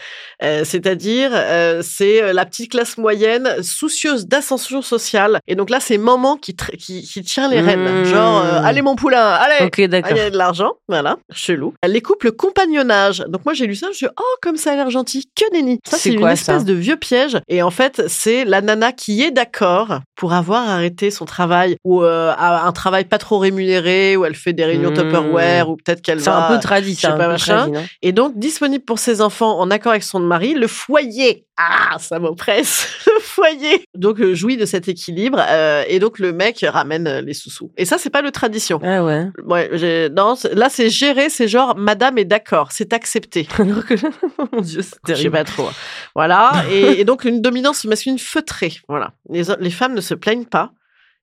[0.42, 5.40] Euh, C'est-à-dire, euh, c'est euh, la petite classe moyenne soucieuse d'ascension sociale.
[5.46, 8.02] Et donc là, c'est maman qui, tr- qui, qui tient les rênes.
[8.02, 8.04] Mmh.
[8.04, 10.12] Genre, euh, allez mon poulain, allez Ok, d'accord.
[10.12, 11.74] il y a de l'argent, voilà, chelou.
[11.86, 13.24] Les couples compagnonnage.
[13.28, 15.28] Donc moi j'ai lu ça, je me suis dit, oh comme ça a l'air gentil,
[15.34, 15.78] que nenni.
[15.84, 17.31] Ça C'est c'est une espèce ça de vieux piège.
[17.48, 22.02] Et en fait c'est la nana qui est d'accord pour avoir arrêté son travail ou
[22.02, 24.94] euh, a un travail pas trop rémunéré où elle fait des réunions Mmh.
[24.94, 26.48] Tupperware ou peut-être qu'elle C'est va.
[26.48, 27.14] un peu tradit, je sais ça.
[27.14, 30.54] un pas, peu tradit, Et donc disponible pour ses enfants en accord avec son mari,
[30.54, 31.46] le foyer.
[31.58, 32.88] Ah, ça m'oppresse.
[33.06, 33.84] Le foyer.
[33.94, 35.38] Donc, euh, jouit de cet équilibre.
[35.50, 37.70] euh, et donc, le mec ramène les sous-sous.
[37.76, 38.80] Et ça, c'est pas le tradition.
[38.82, 39.26] Ah ouais.
[39.44, 43.46] Ouais, non, c'est- là, c'est géré, c'est genre, madame est d'accord, c'est accepté.
[43.58, 43.94] Alors que-
[44.52, 45.32] Mon Dieu, c'est Je sais terrible.
[45.32, 45.68] pas trop.
[46.14, 46.52] Voilà.
[46.70, 48.74] Et, et donc, une dominance masculine feutrée.
[48.88, 49.14] Voilà.
[49.28, 50.72] Les, femmes ne se plaignent pas.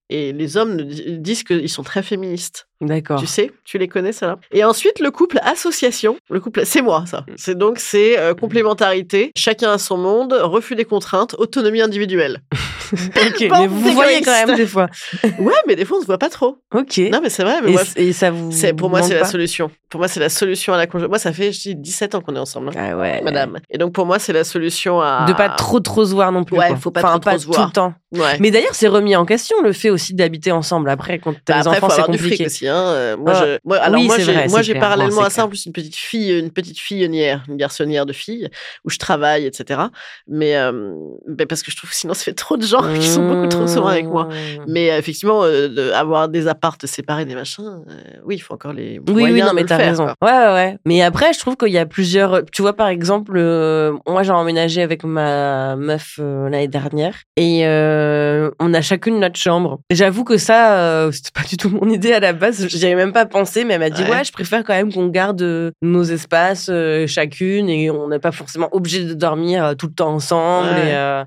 [0.09, 2.68] Et les hommes disent qu'ils sont très féministes.
[2.82, 3.20] D'accord.
[3.20, 4.39] Tu sais, tu les connais, ça là.
[4.52, 6.18] Et ensuite, le couple association.
[6.30, 7.26] Le couple, c'est moi, ça.
[7.36, 9.32] C'est donc, c'est euh, complémentarité.
[9.36, 12.42] Chacun a son monde, refus des contraintes, autonomie individuelle.
[12.92, 14.88] Ok, mais vous voyez quand même des fois.
[15.39, 16.58] Ouais, mais des fois, on se voit pas trop.
[16.74, 16.98] Ok.
[17.12, 17.62] Non, mais c'est vrai.
[17.62, 18.52] Mais et, moi, c- et ça vous.
[18.52, 19.70] c'est, pour moi, c'est la solution.
[19.92, 21.10] Pour moi, c'est la solution à la conjointe.
[21.10, 22.70] Moi, ça fait, je dis, 17 ans qu'on est ensemble.
[22.70, 23.22] hein, Ah ouais.
[23.22, 23.60] Madame.
[23.70, 25.26] Et donc, pour moi, c'est la solution à.
[25.28, 26.58] De pas trop trop se voir non plus.
[26.58, 26.78] Ouais, quoi.
[26.78, 27.68] faut pas enfin, trop, trop pas se tout voir.
[27.68, 27.94] le temps.
[28.12, 28.38] Ouais.
[28.39, 30.89] Mais d'ailleurs, c'est remis en question le fait aussi d'habiter ensemble.
[30.89, 32.46] Après, quand t'as Bah, après, enfants, c'est avoir du fric compliqué.
[32.48, 32.68] aussi.
[32.69, 32.84] Hein.
[32.93, 33.43] Euh, Moi, Ah.
[33.45, 35.65] je, moi, alors Oui, moi, j'ai, vrai, moi, j'ai parallèlement Non, à ça, en plus,
[35.65, 38.49] une petite fille, une petite fillonnière, une garçonnière de filles,
[38.86, 39.82] où je travaille, etc.
[40.27, 40.93] Mais euh,
[41.27, 43.47] ben, parce que je trouve que sinon, ça fait trop de gens qui sont beaucoup
[43.47, 44.25] trop souvent avec moi.
[44.25, 44.63] Mmh.
[44.67, 47.84] Mais euh, effectivement, de avoir des appartes séparés, des machins,
[48.23, 50.05] oui, il faut encore les Oui, moyens oui, non, mais t'as raison.
[50.05, 50.15] quoi.
[50.21, 50.77] Ouais, ouais, ouais.
[50.86, 52.43] Mais après, je trouve qu'il y a plusieurs.
[52.51, 53.34] Tu vois, par exemple,
[54.08, 59.79] moi, j'ai emménagé avec ma meuf l'année dernière et on a chacune notre chambre.
[59.91, 62.59] J'avoue que ça, c'était pas du tout mon idée à la base.
[62.67, 64.10] J'y avais même pas pensé, mais elle m'a dit Ouais.
[64.12, 68.19] ouais, je préfère quand même qu'on garde euh, nos espaces euh, chacune et on n'est
[68.19, 70.69] pas forcément obligé de dormir euh, tout le temps ensemble.
[70.69, 70.89] Ouais.
[70.89, 71.24] Et, euh,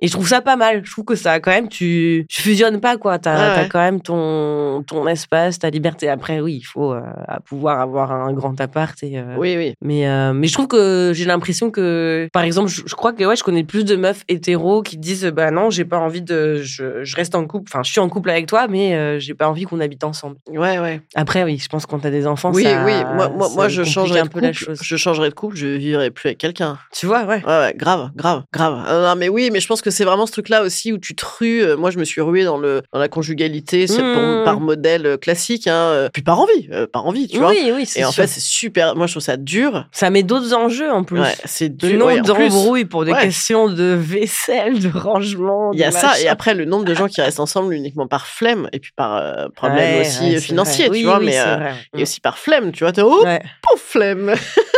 [0.00, 0.82] et je trouve ça pas mal.
[0.84, 3.18] Je trouve que ça, quand même, tu, tu fusionnes pas, quoi.
[3.18, 6.08] T'as Ouais, quand même ton, ton espace, ta liberté.
[6.08, 7.00] Après, oui, il faut euh,
[7.44, 9.00] pouvoir avoir un grand appart.
[9.02, 9.74] Et, euh, Oui, oui.
[9.80, 13.36] mais, mais je trouve que j'ai l'impression que, par exemple, je, je crois que ouais,
[13.36, 16.56] je connais plus de meufs hétéros qui disent bah non, j'ai pas envie de.
[16.62, 19.48] Je, je reste en couple, enfin, je suis en couple avec toi, mais j'ai pas
[19.48, 20.36] envie qu'on habite ensemble.
[20.50, 21.00] Ouais, ouais.
[21.14, 22.92] Après, oui, je pense quand t'as des enfants, Oui, ça, oui.
[23.14, 24.64] Moi, moi, ça moi je changerais un peu la couple.
[24.64, 24.78] chose.
[24.82, 26.78] Je changerais de couple, je vivrais plus avec quelqu'un.
[26.92, 27.42] Tu vois, ouais.
[27.46, 28.84] Ouais, ouais, grave, grave, grave.
[28.88, 31.14] Euh, non, mais oui, mais je pense que c'est vraiment ce truc-là aussi où tu
[31.14, 31.62] te rues.
[31.62, 34.44] euh, Moi, je me suis ruée dans, le, dans la conjugalité c'est pour- Mmh.
[34.44, 37.50] par modèle euh, classique, hein, puis par envie, euh, par envie, tu vois.
[37.50, 38.94] oui, oui, c'est Et en fait, c'est super.
[38.96, 39.86] Moi, je trouve ça dur.
[39.92, 41.20] ça met d'autres enjeux en plus.
[41.20, 41.98] Ouais, c'est Le dur.
[41.98, 45.70] nombre ouais, d'embrouilles pour des questions de vaisselle, de rangement.
[45.72, 48.26] Il y a ça, et après le nombre de gens qui restent ensemble uniquement par
[48.26, 50.98] flemme, et puis par problème aussi c'est financier, vrai.
[50.98, 53.42] tu Oui, vois, oui, mais euh, et aussi par flemme, tu vois, t'es oh, Ouais,
[53.62, 54.34] pauvre flemme.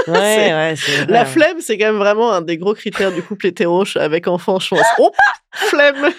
[0.09, 0.75] ouais.
[1.09, 4.59] La flemme, c'est quand même vraiment un des gros critères du couple hétéro avec enfant,
[4.59, 4.87] je pense.
[4.99, 5.11] Oh,
[5.53, 6.11] flemme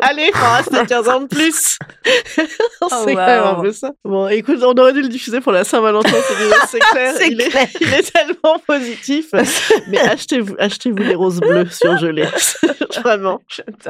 [0.00, 1.78] Allez, on reste 15 ans de plus
[2.34, 3.90] C'est quand même un peu ça.
[4.04, 6.08] Bon, écoute, on aurait dû le diffuser pour la Saint-Valentin,
[6.68, 7.14] c'est clair.
[7.30, 7.66] Il, est- clair.
[7.80, 9.26] il est tellement positif.
[9.88, 12.26] Mais achetez-vous achetez -vous les roses bleues surgelées.
[13.02, 13.40] Vraiment.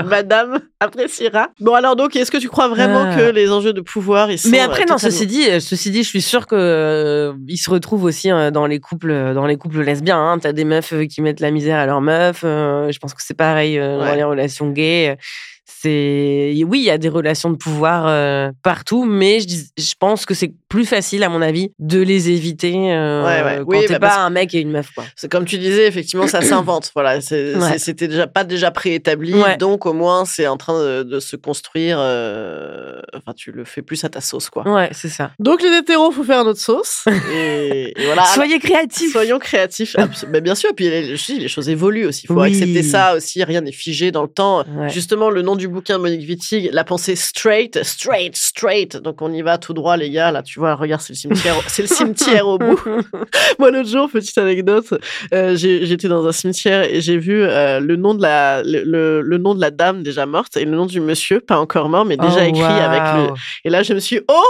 [0.05, 1.49] Madame appréciera.
[1.61, 3.17] Bon, alors donc, est-ce que tu crois vraiment Ah.
[3.17, 5.61] que les enjeux de pouvoir, ils sont Mais après, euh, non, totalement- ceci dit, euh,
[5.61, 9.35] ceci dit, je suis sûre que euh, ils se retrouvent aussi euh, dans les couples,
[9.35, 10.19] dans les couples lesbiens.
[10.19, 10.39] Hein.
[10.39, 12.43] T'as des meufs qui mettent la misère à leurs meufs.
[12.43, 15.17] je pense que c'est pareil dans les relations gays.
[15.65, 20.27] C'est oui, il y a des relations de pouvoir partout, mais je, dis- je pense
[20.27, 23.57] que c'est plus facile, à mon avis, de les éviter euh, Ouais, ouais.
[23.59, 25.05] quand Oui, t'es bah, pas un mec et une meuf, quoi.
[25.17, 26.91] C'est comme tu disais, effectivement, ça s'invente.
[26.95, 27.79] Voilà, Ouais.
[27.79, 31.97] c'était déjà pas déjà préétabli, donc au moins c'est en train de, de se construire.
[32.01, 34.67] euh, Enfin, tu le fais plus à ta sauce, quoi.
[34.69, 35.31] Ouais, c'est ça.
[35.39, 37.05] Donc les hétéros, faut faire notre sauce.
[37.33, 38.25] Et, et voilà.
[38.27, 39.13] Soyez créatifs.
[39.13, 39.97] Soyons créatifs.
[40.29, 41.17] Mais bien sûr, puis les,
[41.49, 42.23] choses évoluent aussi.
[42.25, 42.49] Il faut Oui.
[42.49, 43.43] accepter ça aussi.
[43.45, 44.65] Rien n'est figé dans le temps.
[44.89, 48.97] Justement, le nom du bouquin Monique Wittig, la pensée straight, straight, straight.
[48.97, 50.31] Donc on y va tout droit, les gars.
[50.31, 52.79] Là, tu vois, regarde, c'est le cimetière, c'est le cimetière au bout.
[53.59, 54.93] Moi, l'autre jour, petite anecdote,
[55.33, 59.23] euh, j'étais dans un cimetière et j'ai vu euh, le nom de la le, le-
[59.23, 62.05] le nom de la dame déjà morte et le nom du monsieur pas encore mort
[62.05, 64.45] mais déjà Oh, écrit avec le et là je me suis oh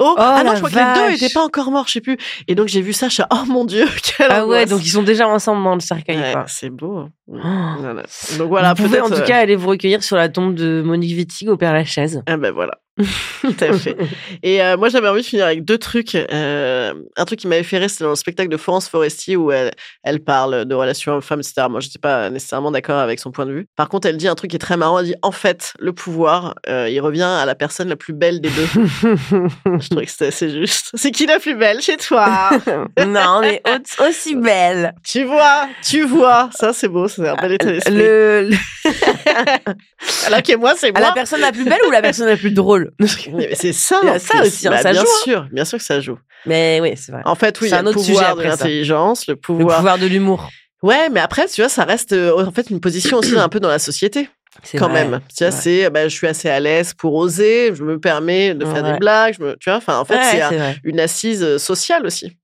[0.00, 1.22] Oh, ah non, je crois que les deux vache.
[1.22, 2.16] étaient pas encore morts, je sais plus.
[2.48, 3.84] Et donc j'ai vu ça, je suis oh mon dieu,
[4.16, 6.16] quelle Ah ouais, donc ils sont déjà ensemble dans le cercueil.
[6.18, 6.96] Ouais, c'est beau.
[6.98, 7.10] hein.
[7.28, 7.36] Oh.
[7.78, 8.02] Voilà.
[8.36, 10.82] Donc voilà, vous pouvez en tout euh, cas aller vous recueillir sur la tombe de
[10.84, 12.24] Monique Wittig au Père Lachaise.
[12.26, 12.80] Ah ben voilà.
[13.40, 13.96] Tout à fait.
[14.42, 16.14] Et euh, moi, j'avais envie de finir avec deux trucs.
[16.14, 19.50] Euh, un truc qui m'avait fait rire, c'était dans le spectacle de Florence Foresti où
[19.50, 19.72] elle,
[20.04, 21.66] elle parle de relations hommes-femmes, etc.
[21.68, 23.66] Moi, je n'étais pas nécessairement d'accord avec son point de vue.
[23.76, 25.00] Par contre, elle dit un truc qui est très marrant.
[25.00, 28.40] Elle dit, en fait, le pouvoir, euh, il revient à la personne la plus belle
[28.40, 28.66] des deux.
[29.02, 30.90] je trouvais que c'était assez juste.
[30.94, 32.50] C'est qui la plus belle chez toi?
[33.06, 34.94] Non, mais au- aussi belle.
[35.04, 36.48] Tu vois, tu vois.
[36.54, 37.94] Ça, c'est beau, c'est un bel état d'esprit.
[37.94, 38.50] Le-
[40.26, 41.08] Alors que moi, c'est à moi.
[41.08, 42.92] la personne la plus belle ou la personne la plus drôle?
[43.54, 44.00] C'est ça.
[44.18, 44.46] Ça plus.
[44.48, 45.20] aussi, hein, Bah, ça bien joue, hein.
[45.24, 46.18] sûr, bien sûr que ça joue.
[46.46, 47.22] Mais oui, c'est vrai.
[47.24, 49.34] En fait, oui, il y C'est a un le autre pouvoir sujet de l'intelligence, le
[49.34, 49.76] Le pouvoir.
[49.78, 50.48] pouvoir de l'humour.
[50.82, 53.58] Ouais, mais après, tu vois, ça reste euh, en fait une position aussi un peu
[53.60, 54.28] dans la société,
[54.78, 55.04] quand vrai.
[55.06, 55.20] même.
[55.34, 58.66] Tu vois, c'est, bah, je suis assez à l'aise pour oser, je me permets de
[58.66, 58.92] faire Ouais.
[58.92, 62.04] des blagues, je me, tu vois, enfin, en fait, Ouais, c'est une assise euh, sociale
[62.04, 62.36] aussi.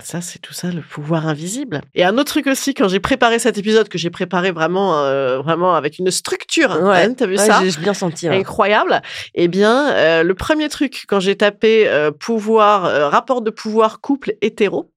[0.00, 1.80] Ça, c'est tout ça, le pouvoir invisible.
[1.94, 5.38] Et un autre truc aussi, quand j'ai préparé cet épisode, que j'ai préparé vraiment, euh,
[5.40, 7.02] vraiment avec une structure, Ouais.
[7.02, 8.28] Anne, t'as vu Ouais, ça J'ai bien senti.
[8.28, 8.36] ouais.
[8.36, 9.00] Incroyable.
[9.34, 14.00] Eh bien, euh, le premier truc, quand j'ai tapé euh, pouvoir, euh, rapport de pouvoir
[14.00, 14.90] couple hétéro,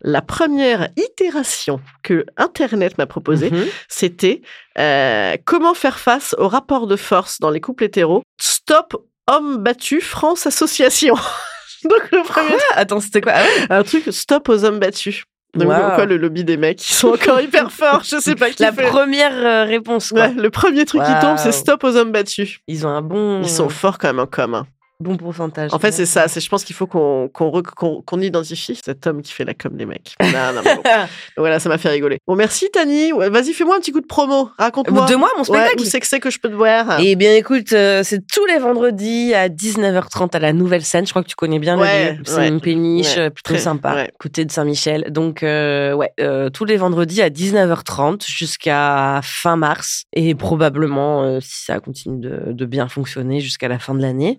[0.00, 3.64] la première itération que Internet m'a proposée, Mhm.
[3.88, 4.42] c'était
[4.78, 8.22] euh, comment faire face au rapport de force dans les couples hétéros.
[8.40, 8.96] Stop
[9.28, 11.14] homme battu France Association.
[11.88, 13.32] Donc le premier attends, c'était quoi?
[13.34, 13.66] Ah ouais?
[13.70, 15.24] Un truc stop aux hommes battus.
[15.54, 15.94] Donc Wow.
[15.96, 18.72] quoi le lobby des mecs qui sont encore hyper forts, je sais pas qui La
[18.72, 18.86] fait.
[18.86, 20.22] première euh, réponse, quoi.
[20.28, 21.52] Ouais, le premier truc qui tombe, c'est Wow.
[21.52, 22.60] stop aux hommes battus.
[22.68, 24.64] Ils ont un bon, Ils sont forts quand même en com.
[25.02, 25.72] Bon pourcentage.
[25.74, 26.28] En fait, c'est ça.
[26.28, 29.54] C'est, je pense qu'il faut qu'on, qu'on, qu'on, qu'on identifie cet homme qui fait la
[29.54, 30.14] com des mecs.
[30.22, 30.82] Non, non, mais bon.
[31.36, 32.18] voilà, ça m'a fait rigoler.
[32.26, 33.12] Bon, merci Tani.
[33.12, 34.50] Ouais, vas-y, fais-moi un petit coup de promo.
[34.58, 35.06] Raconte-moi.
[35.06, 36.98] De moi, mon Ouais, spectacle où c'est que c'est que je peux te voir?
[37.00, 41.04] Eh bien, écoute, euh, c'est tous les vendredis à 19h30 à la Nouvelle Scène.
[41.06, 42.22] Je crois que tu connais bien Ouais, le lieu.
[42.24, 42.48] C'est ouais.
[42.48, 44.10] une péniche Ouais, euh, plutôt très, sympa, ouais.
[44.18, 45.06] côté de Saint-Michel.
[45.10, 50.04] Donc, euh, ouais, euh, tous les vendredis à 19h30 jusqu'à fin mars.
[50.14, 54.38] Et probablement, si ça continue de, de bien fonctionner, jusqu'à la fin de l'année.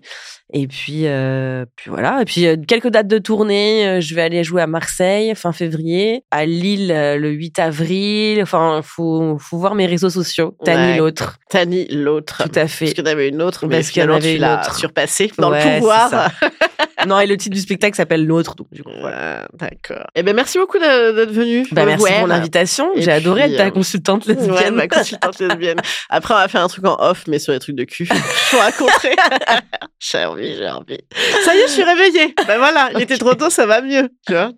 [0.56, 2.22] Et puis, euh, puis voilà.
[2.22, 3.86] Et puis, euh, quelques dates de tournée.
[3.88, 8.40] Euh, Je vais aller jouer à Marseille fin février, à Lille euh, le 8 avril.
[8.40, 10.56] Enfin, faut, faut voir mes réseaux sociaux.
[10.64, 10.98] Tani Ouais.
[10.98, 11.38] l'autre.
[11.50, 12.44] Tani, l'autre.
[12.44, 12.84] Tout à fait.
[12.84, 14.76] Parce qu'il y en avait une autre, mais Parce qu'il y en avait une autre.
[14.76, 16.30] surpassée dans Ouais, le pouvoir.
[17.06, 18.54] non, et le titre du spectacle s'appelle L'autre.
[18.54, 19.14] Donc, du coup, voilà.
[19.14, 20.06] Voilà, d'accord.
[20.14, 21.66] Eh ben, merci beaucoup d'être venu.
[21.72, 22.90] Bah, me merci pour l'invitation.
[22.96, 24.74] J'ai adoré être ta euh, consultante Ouais, lesbienne.
[24.74, 25.78] ma consultante lesbienne.
[26.08, 28.06] Après, on va faire un truc en off, mais sur les trucs de cul.
[28.50, 29.16] Je vous raconterai.
[29.98, 30.98] j'ai envie, j'ai envie.
[31.44, 32.34] Ça y est, je suis réveillée.
[32.46, 34.08] Ben voilà, il était trop tôt, ça va mieux.
[34.26, 34.52] Tu vois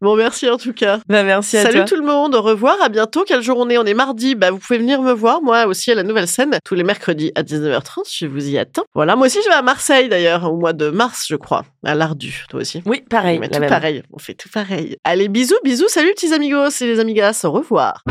[0.00, 0.98] bon, merci en tout cas.
[1.08, 1.84] Bah, merci à Salut toi.
[1.84, 3.24] tout le monde, au revoir, à bientôt.
[3.26, 3.78] Quelle jour on est?
[3.78, 4.34] On est mardi.
[4.34, 7.32] Bah, vous pouvez venir me voir, moi aussi, à la nouvelle scène, tous les mercredis
[7.34, 8.02] à 19h30.
[8.12, 8.84] Je vous y attends.
[8.94, 11.91] Voilà, moi aussi, je vais à Marseille d'ailleurs, au mois de mars, je crois, à
[11.94, 12.44] l'Ardu.
[12.48, 13.38] Toi aussi Oui, pareil.
[13.38, 13.68] Mais la tout même.
[13.70, 14.96] pareil, on fait tout pareil.
[15.04, 18.02] Allez, bisous, bisous, salut petits amigos et les amigas, au revoir.